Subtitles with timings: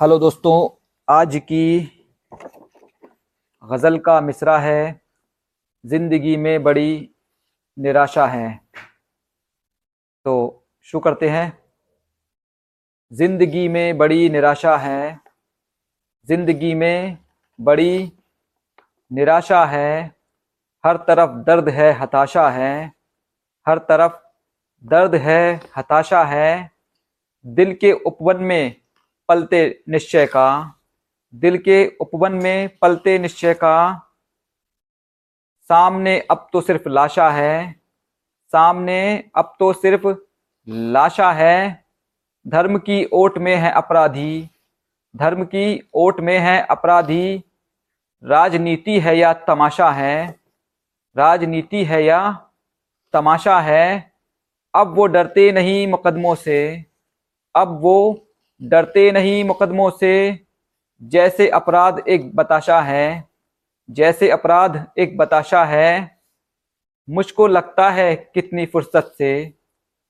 [0.00, 1.92] Hello दोस्तों, आज की
[3.64, 5.00] गज़ल का मिसरा है।
[5.86, 7.10] ज़िंदगी में बड़ी
[7.78, 8.60] निराशा है।
[10.24, 11.58] तो शुरू करते हैं।
[13.12, 15.20] ज़िंदगी में बड़ी निराशा है।
[16.28, 17.18] ज़िंदगी में
[17.60, 18.12] बड़ी
[19.12, 20.14] निराशा है।
[20.86, 22.92] हर तरफ़ दर्द है, हताशा है।
[23.68, 24.12] हर तरफ़
[24.84, 26.70] दर्द है, हताशा है।
[27.46, 28.83] दिल के उपवन में
[29.28, 30.74] पलते निश्चय का,
[31.34, 34.00] दिल के उपवन में पलते निश्चय का।
[35.70, 37.72] सामने अब तो सिर्फ़ लाशा है,
[38.52, 40.06] सामने अब तो सिर्फ़
[40.68, 41.84] लाशा है।
[42.46, 44.50] धर्म की ओट में है अपराधी,
[45.14, 47.42] धर्म की ओट में है अपराधी।
[48.22, 50.40] राजनीति है या तमाशा है,
[51.16, 52.20] राजनीति है या
[53.14, 54.12] तमाशा है।
[54.74, 56.84] अब वो डरते नहीं मुकदमों से,
[57.54, 58.23] अब वो
[58.62, 60.40] डरते नहीं मुकदमों से,
[61.02, 63.28] जैसे अपराध एक बताशा है,
[63.90, 66.20] जैसे अपराध एक बताशा है,
[67.08, 69.52] मुझको लगता है कितनी फुर्सत से,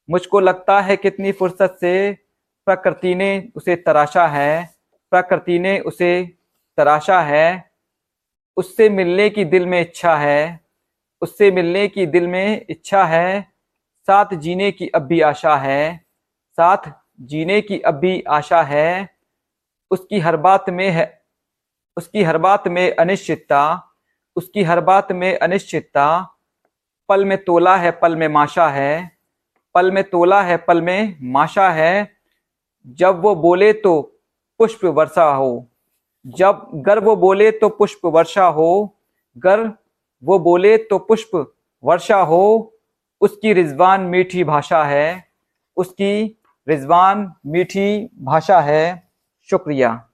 [0.09, 2.12] मुझको लगता है कितनी फुर्सत से
[2.67, 4.75] प्रकृति ने उसे तराशा है,
[5.12, 6.23] प्रकृति ने उसे
[6.79, 7.70] तराशा है,
[8.56, 10.61] उससे मिलने की दिल में इच्छा है,
[11.23, 13.42] उससे मिलने की दिल में इच्छा है,
[14.08, 15.97] साथ जीने की अब भी आशा है,
[16.58, 19.09] साथ जीने की अब भी आशा है,
[19.91, 21.25] उसकी हर बात में है,
[21.97, 23.91] उसकी हर बात में अनिश्चितता,
[24.37, 26.37] उसकी हर बात में अनिश्चितता,
[27.09, 29.11] पल में तोला है, पल में माशा है,
[29.75, 32.17] पल में तोला है, पल में माशा है,
[32.87, 34.20] जब वो बोले तो
[34.59, 35.69] पुष्प वर्षा हो,
[36.27, 38.97] जब गर वो बोले तो पुष्प वर्षा हो,
[39.39, 39.73] गर
[40.23, 41.55] वो बोले तो पुष्प
[41.85, 42.75] वर्षा हो,
[43.20, 45.29] उसकी रिजवान मीठी भाषा है,
[45.77, 49.11] उसकी रिजवान मीठी भाषा है
[49.51, 50.09] शुक्रिया।